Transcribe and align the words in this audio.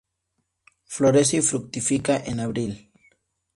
Florece 0.85 1.37
y 1.37 1.41
fructifica 1.43 2.17
en 2.17 2.39
abril. 2.39 2.89